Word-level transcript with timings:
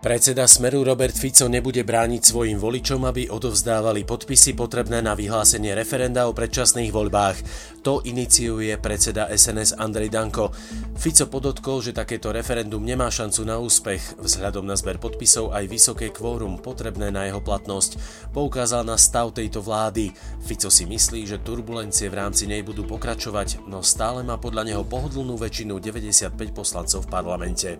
Predseda 0.00 0.48
Smeru 0.48 0.80
Robert 0.80 1.12
Fico 1.12 1.44
nebude 1.44 1.84
brániť 1.84 2.24
svojim 2.24 2.56
voličom, 2.56 3.04
aby 3.04 3.28
odovzdávali 3.28 4.08
podpisy 4.08 4.56
potrebné 4.56 5.04
na 5.04 5.12
vyhlásenie 5.12 5.76
referenda 5.76 6.24
o 6.24 6.32
predčasných 6.32 6.88
voľbách. 6.88 7.36
To 7.84 8.00
iniciuje 8.08 8.72
predseda 8.80 9.28
SNS 9.28 9.76
Andrej 9.76 10.08
Danko. 10.08 10.56
Fico 10.96 11.28
podotkol, 11.28 11.84
že 11.84 11.92
takéto 11.92 12.32
referendum 12.32 12.80
nemá 12.80 13.12
šancu 13.12 13.44
na 13.44 13.60
úspech. 13.60 14.16
Vzhľadom 14.24 14.64
na 14.64 14.72
zber 14.72 14.96
podpisov 14.96 15.52
aj 15.52 15.68
vysoké 15.68 16.08
kvórum 16.08 16.56
potrebné 16.64 17.12
na 17.12 17.28
jeho 17.28 17.44
platnosť. 17.44 18.00
Poukázal 18.32 18.88
na 18.88 18.96
stav 18.96 19.36
tejto 19.36 19.60
vlády. 19.60 20.16
Fico 20.40 20.72
si 20.72 20.88
myslí, 20.88 21.28
že 21.28 21.44
turbulencie 21.44 22.08
v 22.08 22.24
rámci 22.24 22.48
nej 22.48 22.64
budú 22.64 22.88
pokračovať, 22.88 23.68
no 23.68 23.84
stále 23.84 24.24
má 24.24 24.40
podľa 24.40 24.64
neho 24.64 24.80
pohodlnú 24.80 25.36
väčšinu 25.36 25.76
95 25.76 26.56
poslancov 26.56 27.04
v 27.04 27.08
parlamente. 27.12 27.76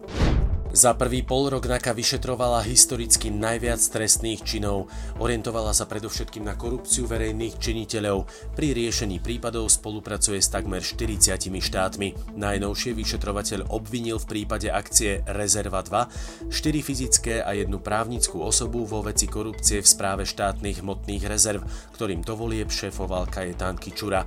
Za 0.71 0.95
prvý 0.95 1.27
pol 1.27 1.51
rok 1.51 1.67
NAKA 1.67 1.91
vyšetrovala 1.99 2.63
historicky 2.63 3.27
najviac 3.27 3.83
trestných 3.91 4.47
činov. 4.47 4.87
Orientovala 5.19 5.75
sa 5.75 5.83
predovšetkým 5.83 6.47
na 6.47 6.55
korupciu 6.55 7.11
verejných 7.11 7.59
činiteľov. 7.59 8.31
Pri 8.55 8.71
riešení 8.79 9.19
prípadov 9.19 9.67
spolupracuje 9.67 10.39
s 10.39 10.47
takmer 10.47 10.79
40 10.79 11.51
štátmi. 11.59 12.39
Najnovšie 12.39 12.95
vyšetrovateľ 12.95 13.67
obvinil 13.75 14.23
v 14.23 14.31
prípade 14.31 14.71
akcie 14.71 15.27
Rezerva 15.27 15.83
2 15.83 16.55
4 16.55 16.87
fyzické 16.87 17.43
a 17.43 17.51
jednu 17.51 17.83
právnickú 17.83 18.39
osobu 18.39 18.87
vo 18.87 19.03
veci 19.03 19.27
korupcie 19.27 19.83
v 19.83 19.91
správe 19.91 20.23
štátnych 20.23 20.87
hmotných 20.87 21.27
rezerv, 21.27 21.67
ktorým 21.99 22.23
to 22.23 22.39
volieb 22.39 22.71
šéfoval 22.71 23.27
Kajetán 23.27 23.75
Kičura. 23.75 24.23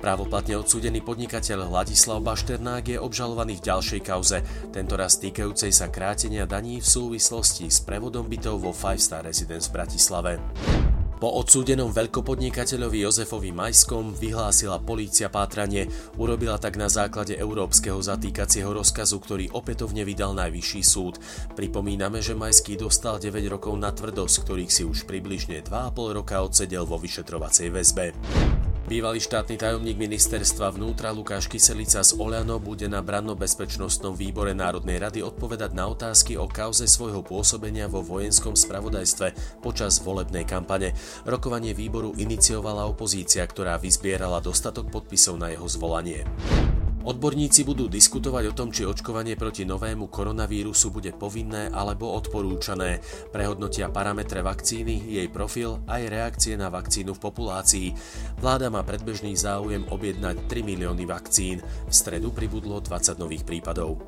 Právoplatne 0.00 0.56
odsúdený 0.56 1.04
podnikateľ 1.04 1.68
Ladislav 1.68 2.24
Bašternák 2.24 2.96
je 2.96 2.98
obžalovaný 2.98 3.60
v 3.60 3.66
ďalšej 3.70 4.00
kauze, 4.02 4.40
tentoraz 4.72 5.20
týkajúcej 5.20 5.70
sa 5.70 5.81
sa 5.82 5.90
krátenia 5.90 6.46
daní 6.46 6.78
v 6.78 6.86
súvislosti 6.86 7.66
s 7.66 7.82
prevodom 7.82 8.30
bytov 8.30 8.62
vo 8.62 8.70
Five 8.70 9.02
Star 9.02 9.26
Residence 9.26 9.66
v 9.66 9.82
Bratislave. 9.82 10.32
Po 11.18 11.26
odsúdenom 11.42 11.90
veľkopodnikateľovi 11.90 13.02
Jozefovi 13.02 13.50
Majskom 13.50 14.14
vyhlásila 14.14 14.78
polícia 14.78 15.26
pátranie, 15.26 15.90
urobila 16.22 16.54
tak 16.62 16.78
na 16.78 16.86
základe 16.86 17.34
európskeho 17.34 17.98
zatýkacieho 17.98 18.70
rozkazu, 18.70 19.18
ktorý 19.18 19.50
opätovne 19.58 20.06
vydal 20.06 20.38
najvyšší 20.38 20.82
súd. 20.86 21.18
Pripomíname, 21.58 22.22
že 22.22 22.38
Majský 22.38 22.78
dostal 22.78 23.18
9 23.18 23.42
rokov 23.50 23.74
na 23.74 23.90
tvrdosť, 23.90 24.34
ktorých 24.46 24.70
si 24.70 24.86
už 24.86 25.02
približne 25.10 25.66
2,5 25.66 26.18
roka 26.22 26.38
odsedel 26.46 26.86
vo 26.86 26.94
vyšetrovacej 26.94 27.74
väzbe. 27.74 28.14
Bývalý 28.92 29.24
štátny 29.24 29.56
tajomník 29.56 29.96
ministerstva 29.96 30.76
vnútra 30.76 31.16
Lukáš 31.16 31.48
Kyselica 31.48 32.04
z 32.04 32.12
Oľano 32.12 32.60
bude 32.60 32.92
na 32.92 33.00
branno-bezpečnostnom 33.00 34.12
výbore 34.12 34.52
Národnej 34.52 35.00
rady 35.00 35.24
odpovedať 35.24 35.72
na 35.72 35.88
otázky 35.88 36.36
o 36.36 36.44
kauze 36.44 36.84
svojho 36.84 37.24
pôsobenia 37.24 37.88
vo 37.88 38.04
vojenskom 38.04 38.52
spravodajstve 38.52 39.32
počas 39.64 39.96
volebnej 40.04 40.44
kampane. 40.44 40.92
Rokovanie 41.24 41.72
výboru 41.72 42.12
iniciovala 42.20 42.84
opozícia, 42.84 43.40
ktorá 43.48 43.80
vyzbierala 43.80 44.44
dostatok 44.44 44.92
podpisov 44.92 45.40
na 45.40 45.48
jeho 45.56 45.64
zvolanie. 45.72 46.28
Odborníci 47.02 47.66
budú 47.66 47.90
diskutovať 47.90 48.44
o 48.50 48.56
tom, 48.56 48.70
či 48.70 48.86
očkovanie 48.86 49.34
proti 49.34 49.66
novému 49.66 50.06
koronavírusu 50.06 50.94
bude 50.94 51.10
povinné 51.10 51.66
alebo 51.74 52.14
odporúčané. 52.14 53.02
Prehodnotia 53.34 53.90
parametre 53.90 54.38
vakcíny, 54.38 55.10
jej 55.10 55.26
profil 55.26 55.82
aj 55.90 56.02
reakcie 56.06 56.54
na 56.54 56.70
vakcínu 56.70 57.18
v 57.18 57.22
populácii. 57.26 57.88
Vláda 58.38 58.70
má 58.70 58.86
predbežný 58.86 59.34
záujem 59.34 59.82
objednať 59.90 60.46
3 60.46 60.62
milióny 60.62 61.02
vakcín. 61.02 61.58
V 61.62 61.92
stredu 61.92 62.30
pribudlo 62.30 62.78
20 62.78 63.18
nových 63.18 63.42
prípadov. 63.42 63.98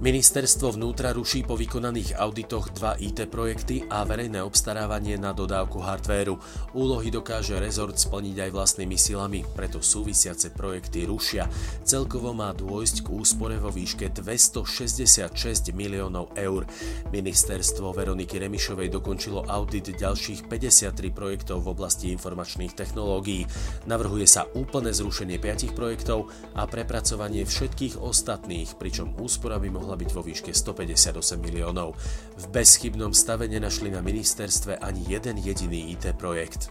Ministerstvo 0.00 0.80
vnútra 0.80 1.12
ruší 1.12 1.44
po 1.44 1.60
vykonaných 1.60 2.16
auditoch 2.16 2.72
dva 2.72 2.96
IT 2.96 3.28
projekty 3.28 3.84
a 3.84 4.00
verejné 4.08 4.40
obstarávanie 4.40 5.20
na 5.20 5.36
dodávku 5.36 5.76
hardvéru. 5.76 6.40
Úlohy 6.72 7.12
dokáže 7.12 7.60
rezort 7.60 8.00
splniť 8.00 8.48
aj 8.48 8.50
vlastnými 8.56 8.96
silami, 8.96 9.44
preto 9.44 9.84
súvisiace 9.84 10.56
projekty 10.56 11.04
rušia. 11.04 11.52
Celkovo 11.84 12.32
má 12.32 12.48
dôjsť 12.56 13.04
k 13.04 13.08
úspore 13.12 13.60
vo 13.60 13.68
výške 13.68 14.08
266 14.08 15.36
miliónov 15.76 16.32
eur. 16.32 16.64
Ministerstvo 17.12 17.92
Veroniky 17.92 18.40
Remišovej 18.40 18.88
dokončilo 18.88 19.52
audit 19.52 19.92
ďalších 20.00 20.48
53 20.48 20.96
projektov 21.12 21.68
v 21.68 21.76
oblasti 21.76 22.08
informačných 22.08 22.72
technológií. 22.72 23.44
Navrhuje 23.84 24.24
sa 24.24 24.48
úplné 24.56 24.96
zrušenie 24.96 25.36
5 25.36 25.76
projektov 25.76 26.32
a 26.56 26.64
prepracovanie 26.64 27.44
všetkých 27.44 28.00
ostatných, 28.00 28.80
pričom 28.80 29.12
úspora 29.20 29.60
by 29.60 29.68
mohla 29.68 29.89
mohla 29.90 30.06
byť 30.06 30.14
vo 30.14 30.22
výške 30.22 30.54
158 30.54 31.18
miliónov. 31.42 31.98
V 32.38 32.44
bezchybnom 32.54 33.10
stave 33.10 33.50
nenašli 33.50 33.90
na 33.90 33.98
ministerstve 33.98 34.78
ani 34.78 35.02
jeden 35.02 35.34
jediný 35.42 35.90
IT 35.90 36.14
projekt. 36.14 36.70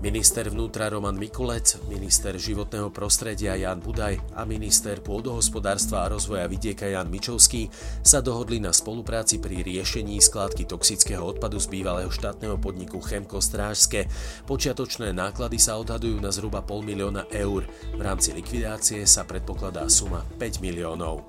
Minister 0.00 0.48
vnútra 0.48 0.88
Roman 0.88 1.12
Mikulec, 1.12 1.76
minister 1.92 2.32
životného 2.32 2.88
prostredia 2.88 3.52
Jan 3.60 3.84
Budaj 3.84 4.16
a 4.32 4.48
minister 4.48 5.04
pôdohospodárstva 5.04 6.08
a 6.08 6.16
rozvoja 6.16 6.48
vidieka 6.48 6.88
Jan 6.88 7.12
Mičovský 7.12 7.68
sa 8.00 8.24
dohodli 8.24 8.64
na 8.64 8.72
spolupráci 8.72 9.36
pri 9.44 9.60
riešení 9.60 10.16
skládky 10.16 10.64
toxického 10.64 11.20
odpadu 11.20 11.60
z 11.60 11.68
bývalého 11.68 12.08
štátneho 12.08 12.56
podniku 12.56 13.04
Chemko 13.04 13.44
Strážske. 13.44 14.08
Počiatočné 14.48 15.12
náklady 15.12 15.60
sa 15.60 15.76
odhadujú 15.76 16.16
na 16.16 16.32
zhruba 16.32 16.64
pol 16.64 16.80
milióna 16.80 17.28
eur. 17.36 17.68
V 17.92 18.00
rámci 18.00 18.32
likvidácie 18.32 19.04
sa 19.04 19.28
predpokladá 19.28 19.84
suma 19.92 20.24
5 20.40 20.64
miliónov. 20.64 21.28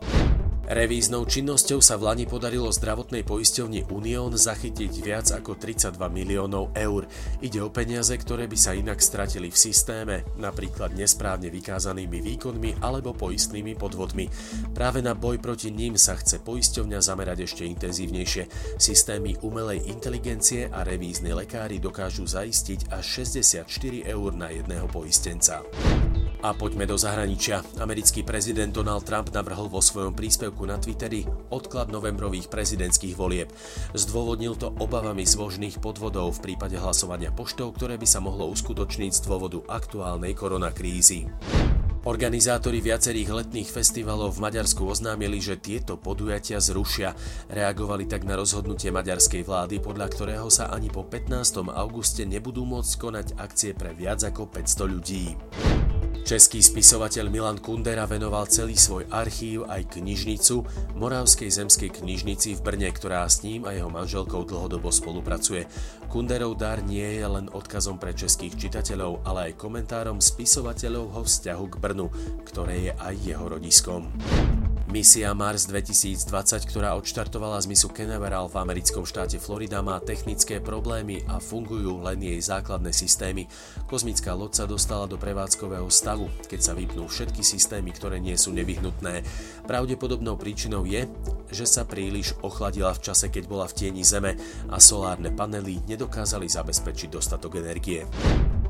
Revíznou 0.72 1.28
činnosťou 1.28 1.84
sa 1.84 2.00
v 2.00 2.08
Lani 2.08 2.24
podarilo 2.24 2.72
zdravotnej 2.72 3.28
poisťovni 3.28 3.92
Unión 3.92 4.32
zachytiť 4.32 5.04
viac 5.04 5.28
ako 5.36 5.60
32 5.60 6.00
miliónov 6.08 6.72
eur. 6.72 7.12
Ide 7.44 7.60
o 7.60 7.68
peniaze, 7.68 8.16
ktoré 8.16 8.48
by 8.48 8.56
sa 8.56 8.72
inak 8.72 9.04
stratili 9.04 9.52
v 9.52 9.58
systéme, 9.60 10.24
napríklad 10.40 10.96
nesprávne 10.96 11.52
vykázanými 11.52 12.24
výkonmi 12.24 12.80
alebo 12.80 13.12
poistnými 13.12 13.76
podvodmi. 13.76 14.32
Práve 14.72 15.04
na 15.04 15.12
boj 15.12 15.44
proti 15.44 15.76
ním 15.76 16.00
sa 16.00 16.16
chce 16.16 16.40
poisťovňa 16.40 17.04
zamerať 17.04 17.52
ešte 17.52 17.68
intenzívnejšie. 17.68 18.48
Systémy 18.80 19.44
umelej 19.44 19.84
inteligencie 19.92 20.72
a 20.72 20.88
revízni 20.88 21.36
lekári 21.36 21.84
dokážu 21.84 22.24
zaistiť 22.24 22.96
až 22.96 23.28
64 23.28 23.68
eur 24.08 24.32
na 24.32 24.48
jedného 24.48 24.88
poistenca. 24.88 25.68
A 26.42 26.58
poďme 26.58 26.90
do 26.90 26.98
zahraničia. 26.98 27.62
Americký 27.78 28.26
prezident 28.26 28.74
Donald 28.74 29.06
Trump 29.06 29.30
navrhol 29.30 29.70
vo 29.70 29.78
svojom 29.78 30.18
príspevku 30.18 30.66
na 30.66 30.82
Twitteri 30.82 31.22
odklad 31.54 31.94
novembrových 31.94 32.50
prezidentských 32.50 33.14
volieb. 33.14 33.54
Zdôvodnil 33.94 34.58
to 34.58 34.74
obavami 34.82 35.22
z 35.22 35.38
možných 35.38 35.78
podvodov 35.78 36.42
v 36.42 36.50
prípade 36.50 36.82
hlasovania 36.82 37.30
poštou, 37.30 37.70
ktoré 37.70 38.02
by 38.02 38.10
sa 38.10 38.26
mohlo 38.26 38.50
uskutočniť 38.50 39.12
z 39.14 39.22
dôvodu 39.22 39.62
aktuálnej 39.70 40.34
koronakrízy. 40.34 41.30
Organizátori 42.10 42.82
viacerých 42.82 43.30
letných 43.30 43.70
festivalov 43.70 44.34
v 44.34 44.50
Maďarsku 44.50 44.82
oznámili, 44.82 45.38
že 45.38 45.62
tieto 45.62 46.02
podujatia 46.02 46.58
zrušia. 46.58 47.14
Reagovali 47.54 48.10
tak 48.10 48.26
na 48.26 48.34
rozhodnutie 48.34 48.90
maďarskej 48.90 49.46
vlády, 49.46 49.78
podľa 49.78 50.10
ktorého 50.10 50.50
sa 50.50 50.74
ani 50.74 50.90
po 50.90 51.06
15. 51.06 51.70
auguste 51.70 52.26
nebudú 52.26 52.66
môcť 52.66 52.94
konať 52.98 53.28
akcie 53.38 53.78
pre 53.78 53.94
viac 53.94 54.26
ako 54.26 54.50
500 54.50 54.90
ľudí. 54.90 55.38
Český 56.22 56.62
spisovateľ 56.62 57.34
Milan 57.34 57.58
Kundera 57.58 58.06
venoval 58.06 58.46
celý 58.46 58.78
svoj 58.78 59.10
archív 59.10 59.66
aj 59.66 59.98
knižnicu 59.98 60.64
Moravskej 60.94 61.50
zemskej 61.50 61.90
knižnici 61.98 62.56
v 62.56 62.64
Brne, 62.64 62.94
ktorá 62.94 63.26
s 63.26 63.42
ním 63.42 63.66
a 63.66 63.74
jeho 63.74 63.90
manželkou 63.90 64.46
dlhodobo 64.46 64.94
spolupracuje. 64.94 65.66
Kunderov 66.14 66.62
dar 66.62 66.86
nie 66.86 67.18
je 67.18 67.26
len 67.26 67.50
odkazom 67.50 67.98
pre 67.98 68.14
českých 68.14 68.54
čitateľov, 68.54 69.26
ale 69.26 69.52
aj 69.52 69.60
komentárom 69.60 70.22
spisovateľovho 70.22 71.26
vzťahu 71.26 71.66
k 71.68 71.76
Brnu, 71.82 72.08
ktoré 72.46 72.76
je 72.90 72.94
aj 72.96 73.16
jeho 73.18 73.46
rodiskom. 73.58 74.14
Misia 74.92 75.32
Mars 75.32 75.72
2020, 75.72 76.68
ktorá 76.68 77.00
odštartovala 77.00 77.64
z 77.64 77.72
misu 77.72 77.88
Canaveral 77.96 78.52
v 78.52 78.60
americkom 78.60 79.08
štáte 79.08 79.40
Florida, 79.40 79.80
má 79.80 80.04
technické 80.04 80.60
problémy 80.60 81.24
a 81.32 81.40
fungujú 81.40 82.04
len 82.04 82.20
jej 82.20 82.36
základné 82.44 82.92
systémy. 82.92 83.48
Kozmická 83.88 84.36
loď 84.36 84.52
sa 84.60 84.66
dostala 84.68 85.08
do 85.08 85.16
prevádzkového 85.16 85.88
stavu, 85.88 86.28
keď 86.44 86.60
sa 86.60 86.76
vypnú 86.76 87.08
všetky 87.08 87.40
systémy, 87.40 87.96
ktoré 87.96 88.20
nie 88.20 88.36
sú 88.36 88.52
nevyhnutné. 88.52 89.24
Pravdepodobnou 89.64 90.36
príčinou 90.36 90.84
je, 90.84 91.08
že 91.56 91.64
sa 91.64 91.88
príliš 91.88 92.36
ochladila 92.44 92.92
v 92.92 93.00
čase, 93.00 93.32
keď 93.32 93.48
bola 93.48 93.72
v 93.72 93.76
tieni 93.80 94.04
Zeme 94.04 94.36
a 94.68 94.76
solárne 94.84 95.32
panely 95.32 95.80
nedokázali 95.88 96.52
zabezpečiť 96.52 97.16
dostatok 97.16 97.64
energie. 97.64 98.04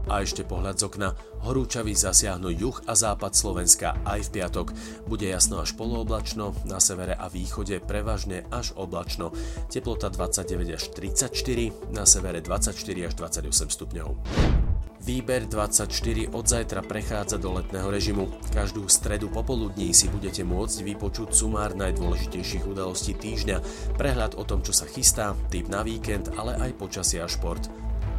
A 0.09 0.25
ešte 0.25 0.41
pohľad 0.41 0.81
z 0.81 0.89
okna. 0.89 1.13
Horúčavy 1.45 1.93
zasiahnu 1.93 2.53
juh 2.53 2.77
a 2.89 2.93
západ 2.97 3.33
Slovenska 3.33 3.97
aj 4.05 4.29
v 4.29 4.41
piatok. 4.41 4.67
Bude 5.05 5.29
jasno 5.29 5.61
až 5.61 5.73
polooblačno, 5.77 6.53
na 6.65 6.81
severe 6.81 7.13
a 7.13 7.29
východe 7.29 7.81
prevažne 7.81 8.45
až 8.49 8.73
oblačno. 8.77 9.33
Teplota 9.69 10.09
29 10.09 10.77
až 10.77 10.83
34, 10.93 11.93
na 11.93 12.05
severe 12.05 12.41
24 12.41 12.77
až 13.09 13.13
28 13.17 13.69
stupňov. 13.69 14.09
Výber 15.01 15.49
24 15.49 16.29
od 16.29 16.45
zajtra 16.45 16.85
prechádza 16.85 17.41
do 17.41 17.57
letného 17.57 17.89
režimu. 17.89 18.29
Každú 18.53 18.85
stredu 18.85 19.33
popoludní 19.33 19.97
si 19.97 20.05
budete 20.05 20.45
môcť 20.45 20.85
vypočuť 20.85 21.33
sumár 21.33 21.73
najdôležitejších 21.73 22.69
udalostí 22.69 23.17
týždňa, 23.17 23.57
prehľad 23.97 24.37
o 24.37 24.45
tom, 24.45 24.61
čo 24.61 24.77
sa 24.77 24.85
chystá, 24.85 25.33
typ 25.49 25.73
na 25.73 25.81
víkend, 25.81 26.29
ale 26.37 26.53
aj 26.53 26.77
počasia 26.77 27.25
a 27.25 27.31
šport. 27.31 27.65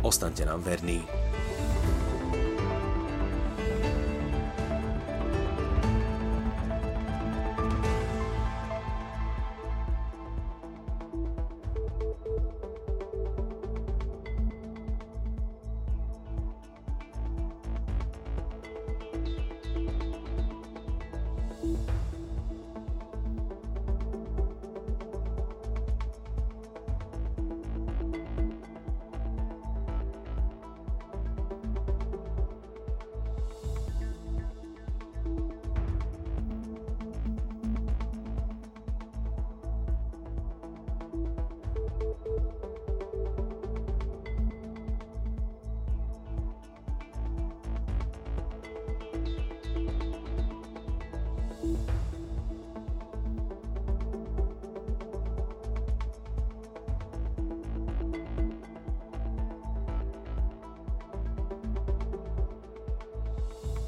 Ostaňte 0.02 0.43
nám 0.43 0.67
verní. 0.67 1.06